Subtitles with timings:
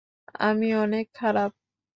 [0.41, 1.51] আমি অনেক খারাপ!